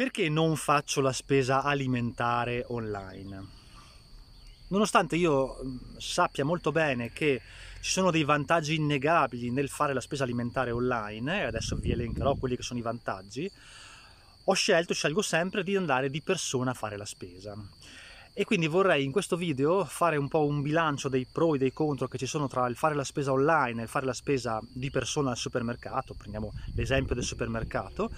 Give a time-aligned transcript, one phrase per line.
[0.00, 3.46] Perché non faccio la spesa alimentare online?
[4.68, 5.58] Nonostante io
[5.98, 7.42] sappia molto bene che
[7.82, 12.34] ci sono dei vantaggi innegabili nel fare la spesa alimentare online, e adesso vi elencherò
[12.36, 13.52] quelli che sono i vantaggi,
[14.44, 17.54] ho scelto, scelgo sempre di andare di persona a fare la spesa
[18.32, 21.72] e quindi vorrei in questo video fare un po' un bilancio dei pro e dei
[21.72, 24.60] contro che ci sono tra il fare la spesa online e il fare la spesa
[24.72, 28.10] di persona al supermercato, prendiamo l'esempio del supermercato,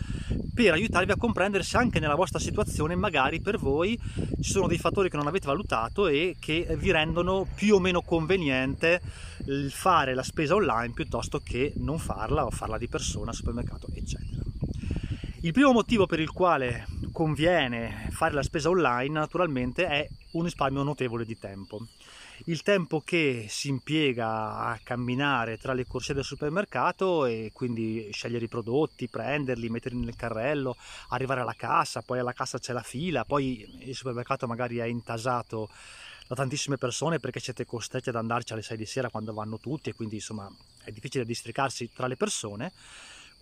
[0.55, 3.99] per aiutarvi a comprendere se anche nella vostra situazione magari per voi
[4.41, 8.03] ci sono dei fattori che non avete valutato e che vi rendono più o meno
[8.03, 9.01] conveniente
[9.47, 13.89] il fare la spesa online piuttosto che non farla o farla di persona al supermercato,
[13.95, 14.41] eccetera.
[15.41, 20.83] Il primo motivo per il quale conviene fare la spesa online naturalmente è un risparmio
[20.83, 21.87] notevole di tempo.
[22.47, 28.47] Il tempo che si impiega a camminare tra le corsie del supermercato e quindi scegliere
[28.47, 30.77] i prodotti, prenderli, metterli nel carrello,
[31.11, 35.69] arrivare alla cassa, poi alla cassa c'è la fila, poi il supermercato magari è intasato
[36.27, 39.91] da tantissime persone perché siete costretti ad andarci alle 6 di sera quando vanno tutti
[39.91, 40.51] e quindi insomma
[40.83, 42.73] è difficile districarsi tra le persone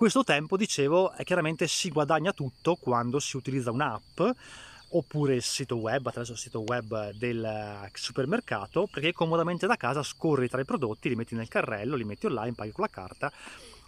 [0.01, 4.23] questo tempo, dicevo, chiaramente si guadagna tutto quando si utilizza un'app
[4.93, 10.49] oppure il sito web, attraverso il sito web del supermercato, perché comodamente da casa scorri
[10.49, 13.31] tra i prodotti, li metti nel carrello, li metti online, paghi con la carta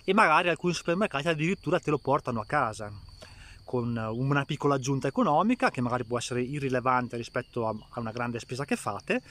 [0.05, 2.93] e magari alcuni supermercati addirittura te lo portano a casa
[3.65, 8.67] con una piccola aggiunta economica che magari può essere irrilevante rispetto a una grande spesa
[8.67, 9.23] che fate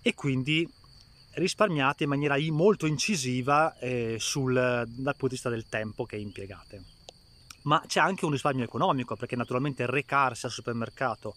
[0.00, 0.70] e quindi
[1.34, 6.82] risparmiate in maniera molto incisiva eh, sul, dal punto di vista del tempo che impiegate.
[7.62, 11.34] Ma c'è anche un risparmio economico perché naturalmente recarsi al supermercato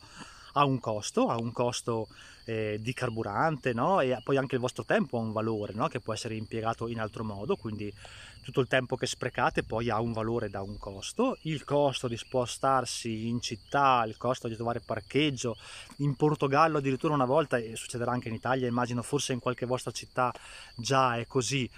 [0.57, 2.07] ha un costo, ha un costo
[2.45, 3.99] eh, di carburante no?
[3.99, 5.87] e poi anche il vostro tempo ha un valore no?
[5.87, 7.93] che può essere impiegato in altro modo, quindi
[8.41, 12.15] tutto il tempo che sprecate poi ha un valore da un costo, il costo di
[12.15, 15.57] spostarsi in città, il costo di trovare parcheggio,
[15.97, 19.91] in Portogallo addirittura una volta, e succederà anche in Italia, immagino forse in qualche vostra
[19.91, 20.33] città
[20.75, 21.69] già è così,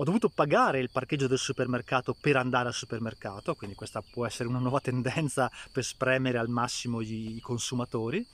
[0.00, 4.48] ho dovuto pagare il parcheggio del supermercato per andare al supermercato, quindi questa può essere
[4.48, 8.26] una nuova tendenza per spremere al massimo i consumatori.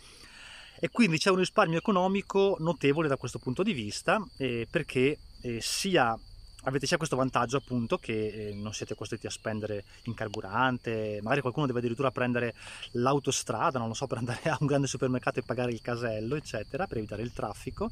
[0.79, 5.59] E quindi c'è un risparmio economico notevole da questo punto di vista eh, perché eh,
[5.61, 6.17] sia
[6.65, 11.41] avete sia questo vantaggio appunto che eh, non siete costretti a spendere in carburante, magari
[11.41, 12.55] qualcuno deve addirittura prendere
[12.93, 16.87] l'autostrada, non lo so, per andare a un grande supermercato e pagare il casello, eccetera,
[16.87, 17.91] per evitare il traffico,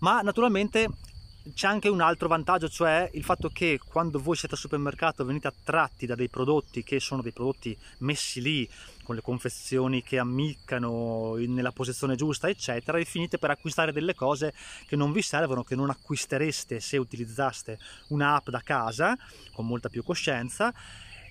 [0.00, 0.88] ma naturalmente
[1.54, 5.48] c'è anche un altro vantaggio, cioè il fatto che quando voi siete al supermercato venite
[5.48, 8.68] attratti da dei prodotti che sono dei prodotti messi lì
[9.02, 14.52] con le confezioni che ammiccano nella posizione giusta, eccetera, e finite per acquistare delle cose
[14.86, 17.78] che non vi servono, che non acquistereste se utilizzaste
[18.08, 19.16] un'app da casa
[19.52, 20.74] con molta più coscienza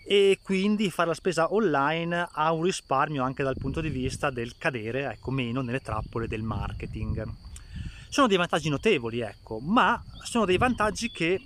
[0.04, 4.58] e quindi fare la spesa online ha un risparmio anche dal punto di vista del
[4.58, 7.47] cadere ecco, meno nelle trappole del marketing.
[8.10, 11.40] Sono dei vantaggi notevoli, ecco, ma sono dei vantaggi che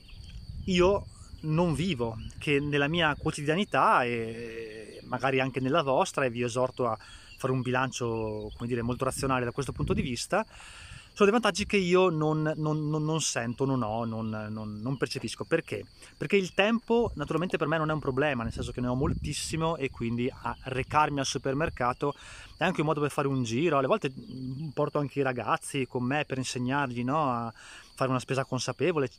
[0.65, 1.05] io
[1.41, 6.97] non vivo, che nella mia quotidianità e magari anche nella vostra, e vi esorto a
[7.37, 10.45] fare un bilancio, come dire, molto razionale da questo punto di vista,
[11.13, 15.43] sono dei vantaggi che io non, non, non, non sento, non ho, non, percepisco.
[15.43, 15.85] Perché?
[16.17, 18.95] Perché il tempo naturalmente per me non è un problema, nel senso che ne ho
[18.95, 20.31] moltissimo e quindi
[20.63, 22.15] recarmi al supermercato
[22.57, 23.77] è anche un modo per fare un giro.
[23.77, 27.53] Alle volte mm, porto anche i ragazzi con me per insegnargli no, a
[27.93, 29.09] fare una spesa consapevole.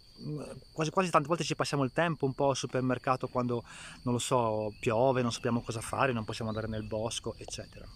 [0.73, 3.65] Quasi, quasi tante volte ci passiamo il tempo un po' al supermercato quando,
[4.03, 7.87] non lo so, piove, non sappiamo cosa fare, non possiamo andare nel bosco, eccetera.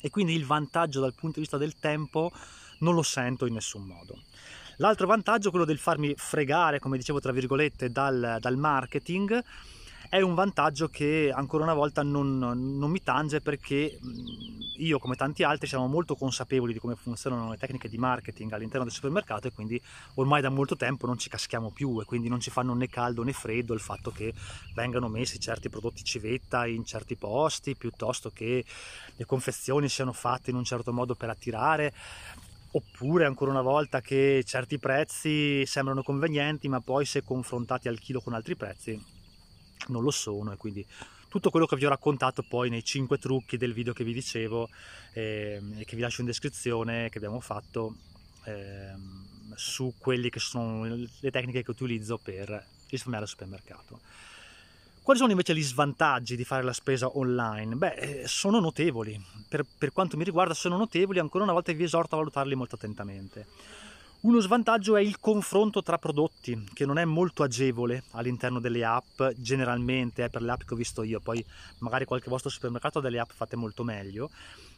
[0.00, 2.30] E quindi il vantaggio dal punto di vista del tempo
[2.78, 4.20] non lo sento in nessun modo.
[4.78, 9.42] L'altro vantaggio, quello del farmi fregare, come dicevo tra virgolette, dal, dal marketing,
[10.08, 13.98] è un vantaggio che ancora una volta non, non, mi tange perché
[14.76, 18.84] io come tanti altri siamo molto consapevoli di come funzionano le tecniche di marketing all'interno
[18.84, 19.80] del supermercato e quindi
[20.14, 23.22] ormai da molto tempo non ci caschiamo più e quindi non ci fanno né caldo
[23.22, 24.32] né freddo il fatto che
[24.74, 28.64] vengano messi certi prodotti civetta in certi posti piuttosto che
[29.16, 31.92] le confezioni siano fatte in un certo modo per attirare
[32.76, 38.20] oppure ancora una volta che certi prezzi sembrano convenienti ma poi se confrontati al chilo
[38.20, 39.02] con altri prezzi
[39.88, 40.86] non lo sono e quindi
[41.28, 44.68] tutto quello che vi ho raccontato poi nei 5 trucchi del video che vi dicevo
[45.14, 47.96] eh, e che vi lascio in descrizione che abbiamo fatto
[48.44, 48.92] eh,
[49.54, 52.48] su quelle che sono le tecniche che utilizzo per
[52.88, 54.00] risparmiare al supermercato.
[55.06, 57.76] Quali sono invece gli svantaggi di fare la spesa online?
[57.76, 59.16] Beh, eh, sono notevoli.
[59.48, 62.74] Per, per, quanto mi riguarda sono notevoli, ancora una volta vi esorto a valutarli molto
[62.74, 63.46] attentamente.
[64.22, 69.22] Uno svantaggio è il confronto tra prodotti, che non è molto agevole all'interno delle app,
[69.36, 71.44] generalmente è per le app che ho visto io, poi
[71.78, 74.30] magari qualche vostro supermercato ha delle app fatte molto meglio,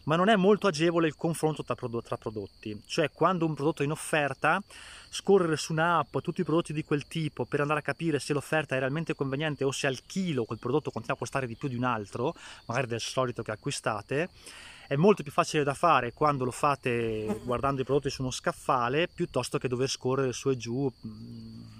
[0.08, 3.90] ma non è molto agevole il confronto tra, prodotti, cioè quando un prodotto è in
[3.90, 4.60] offerta,
[5.10, 8.74] scorrere su un'app tutti i prodotti di quel tipo per andare a capire se l'offerta
[8.74, 11.76] è realmente conveniente o se al chilo quel prodotto continua a costare di più di
[11.76, 12.34] un altro,
[12.64, 14.30] magari del solito che acquistate,
[14.86, 19.08] è molto più facile da fare quando lo fate guardando i prodotti su uno scaffale
[19.08, 21.77] piuttosto che dover scorrere su e giù mm,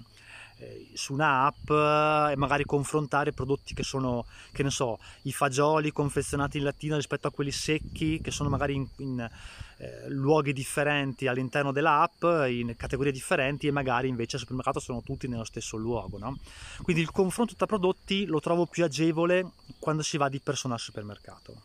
[0.59, 6.57] eh, su un'app e magari confrontare prodotti che sono, che ne so, i fagioli confezionati
[6.57, 9.29] in lattina rispetto a quelli secchi che sono magari in, in
[9.77, 15.27] eh, luoghi differenti all'interno dell'app, in categorie differenti e magari invece al supermercato sono tutti
[15.27, 16.17] nello stesso luogo.
[16.17, 16.37] No?
[16.81, 20.79] Quindi il confronto tra prodotti lo trovo più agevole quando si va di persona al
[20.79, 21.61] supermercato.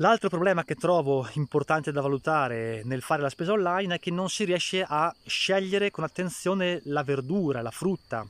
[0.00, 4.28] L'altro problema che trovo importante da valutare nel fare la spesa online è che non
[4.28, 8.24] si riesce a scegliere con attenzione la verdura, la frutta,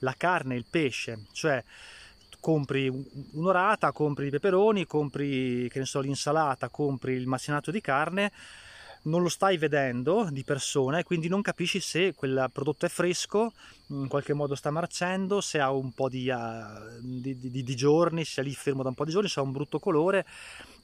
[0.00, 1.62] la carne, il pesce, cioè
[2.40, 2.90] compri
[3.34, 8.32] un'orata, compri i peperoni, compri so, l'insalata, compri il macinato di carne,
[9.02, 13.52] non lo stai vedendo di persona e quindi non capisci se quel prodotto è fresco,
[13.88, 18.24] in qualche modo sta marcendo, se ha un po' di, uh, di, di, di giorni,
[18.24, 20.24] se è lì fermo da un po' di giorni, se ha un brutto colore,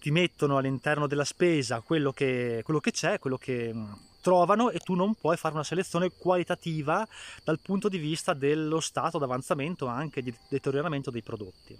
[0.00, 4.78] ti mettono all'interno della spesa quello che, quello che c'è, quello che mm, trovano e
[4.80, 7.06] tu non puoi fare una selezione qualitativa
[7.44, 11.76] dal punto di vista dello stato d'avanzamento anche di deterioramento dei prodotti.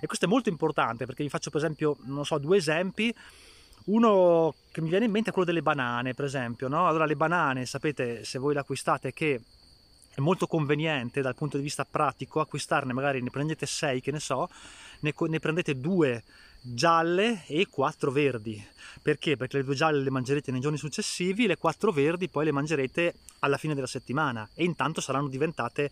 [0.00, 3.14] E questo è molto importante perché vi faccio per esempio, non so, due esempi
[3.86, 6.68] uno che mi viene in mente è quello delle banane, per esempio.
[6.68, 6.86] No?
[6.86, 9.40] Allora, le banane, sapete, se voi le acquistate, che
[10.14, 14.20] è molto conveniente dal punto di vista pratico acquistarne, magari ne prendete 6, che ne
[14.20, 14.48] so,
[15.00, 16.24] ne, ne prendete due
[16.60, 18.64] gialle e quattro verdi.
[19.02, 19.36] Perché?
[19.36, 23.14] Perché le due gialle le mangerete nei giorni successivi, le quattro verdi poi le mangerete
[23.40, 25.90] alla fine della settimana e intanto saranno diventate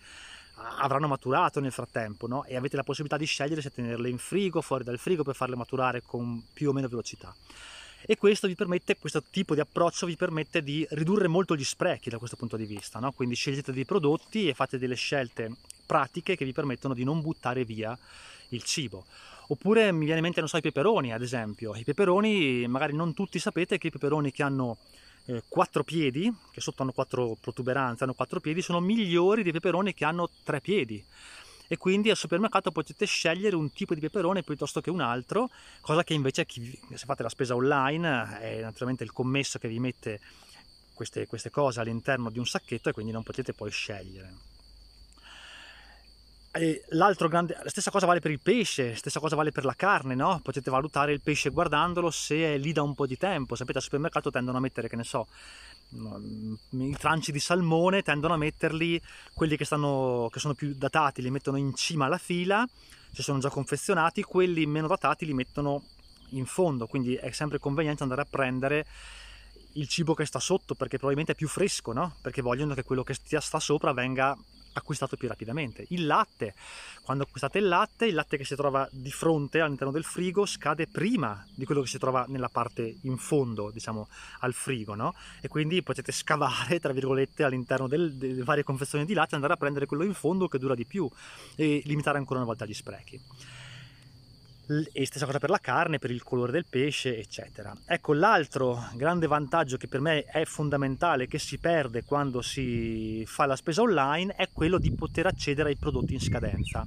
[0.78, 2.44] avranno maturato nel frattempo no?
[2.44, 5.56] e avete la possibilità di scegliere se tenerle in frigo, fuori dal frigo per farle
[5.56, 7.34] maturare con più o meno velocità
[8.06, 12.18] e questo permette, questo tipo di approccio vi permette di ridurre molto gli sprechi da
[12.18, 13.12] questo punto di vista, no?
[13.12, 15.50] quindi scegliete dei prodotti e fate delle scelte
[15.86, 17.96] pratiche che vi permettono di non buttare via
[18.48, 19.04] il cibo.
[19.48, 21.74] Oppure mi viene in mente, non so, i peperoni ad esempio.
[21.74, 24.78] I peperoni, magari non tutti sapete che i peperoni che hanno
[25.26, 29.92] eh, quattro piedi, che sotto hanno quattro protuberanze, hanno quattro piedi, sono migliori dei peperoni
[29.92, 31.04] che hanno tre piedi
[31.66, 35.50] e quindi al supermercato potete scegliere un tipo di peperone piuttosto che un altro,
[35.80, 39.78] cosa che invece chi, se fate la spesa online è naturalmente il commesso che vi
[39.78, 40.20] mette
[40.94, 44.52] queste, queste cose all'interno di un sacchetto e quindi non potete poi scegliere.
[47.28, 50.38] Grande, la stessa cosa vale per il pesce, stessa cosa vale per la carne, no?
[50.40, 53.56] Potete valutare il pesce guardandolo se è lì da un po' di tempo.
[53.56, 55.26] Sapete, al supermercato tendono a mettere, che ne so,
[56.70, 59.00] i tranci di salmone tendono a metterli,
[59.32, 62.66] quelli che, stanno, che sono più datati li mettono in cima alla fila,
[63.12, 65.84] se sono già confezionati, quelli meno datati li mettono
[66.30, 68.86] in fondo, quindi è sempre conveniente andare a prendere
[69.74, 72.16] il cibo che sta sotto perché probabilmente è più fresco, no?
[72.22, 74.36] Perché vogliono che quello che sta sopra venga
[74.74, 75.86] acquistato più rapidamente.
[75.88, 76.54] Il latte,
[77.02, 80.86] quando acquistate il latte, il latte che si trova di fronte all'interno del frigo scade
[80.86, 84.08] prima di quello che si trova nella parte in fondo, diciamo,
[84.40, 85.14] al frigo, no?
[85.40, 89.54] E quindi potete scavare, tra virgolette, all'interno del, delle varie confezioni di latte e andare
[89.54, 91.08] a prendere quello in fondo che dura di più
[91.56, 93.20] e limitare ancora una volta gli sprechi
[94.92, 97.74] e stessa cosa per la carne, per il colore del pesce, eccetera.
[97.86, 103.46] Ecco, l'altro grande vantaggio che per me è fondamentale, che si perde quando si fa
[103.46, 106.86] la spesa online, è quello di poter accedere ai prodotti in scadenza.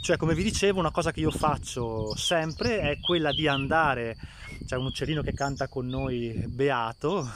[0.00, 4.16] Cioè, come vi dicevo, una cosa che io faccio sempre è quella di andare,
[4.64, 7.28] c'è un uccellino che canta con noi, beato,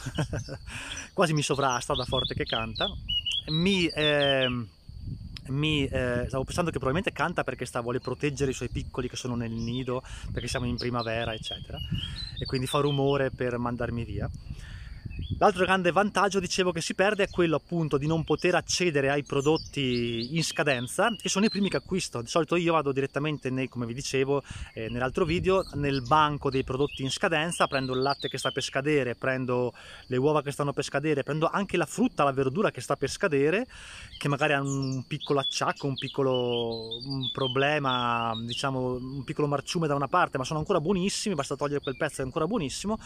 [1.12, 2.86] quasi mi sovrasta da forte che canta,
[3.48, 3.86] mi...
[3.86, 4.66] Eh,
[5.48, 9.16] mi, eh, stavo pensando che probabilmente canta perché sta, vuole proteggere i suoi piccoli che
[9.16, 11.78] sono nel nido, perché siamo in primavera, eccetera,
[12.38, 14.30] e quindi fa rumore per mandarmi via.
[15.38, 19.24] L'altro grande vantaggio, dicevo, che si perde è quello appunto di non poter accedere ai
[19.24, 22.20] prodotti in scadenza, che sono i primi che acquisto.
[22.22, 24.42] Di solito io vado direttamente, nei, come vi dicevo
[24.74, 28.62] eh, nell'altro video, nel banco dei prodotti in scadenza, prendo il latte che sta per
[28.62, 29.72] scadere, prendo
[30.06, 33.10] le uova che stanno per scadere, prendo anche la frutta, la verdura che sta per
[33.10, 33.66] scadere,
[34.18, 39.94] che magari ha un piccolo acciacco, un piccolo un problema, diciamo un piccolo marciume da
[39.94, 42.98] una parte, ma sono ancora buonissimi, basta togliere quel pezzo, è ancora buonissimo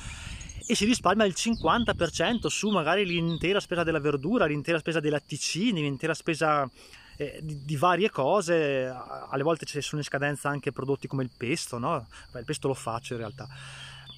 [0.66, 5.80] e si risparmia il 50% su magari l'intera spesa della verdura, l'intera spesa dei latticini,
[5.80, 6.68] l'intera spesa
[7.16, 8.86] eh, di, di, varie cose.
[8.86, 12.06] Alle volte ci sono in scadenza anche prodotti come il pesto, no?
[12.32, 13.48] Beh, il pesto lo faccio in realtà.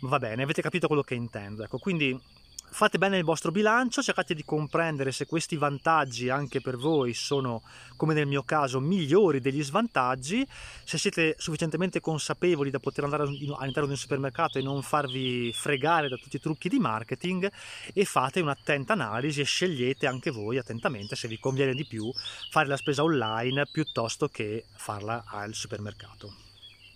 [0.03, 1.65] Va bene, avete capito quello che intendo.
[1.65, 2.19] Ecco, quindi
[2.71, 7.63] fate bene il vostro bilancio, cercate di comprendere se questi vantaggi anche per voi sono,
[7.97, 10.47] come nel mio caso, migliori degli svantaggi,
[10.85, 16.09] se siete sufficientemente consapevoli da poter andare all'interno di un supermercato e non farvi fregare
[16.09, 17.51] da tutti i trucchi di marketing
[17.93, 22.11] e fate un'attenta analisi e scegliete anche voi attentamente se vi conviene di più
[22.51, 26.48] fare la spesa online piuttosto che farla al supermercato.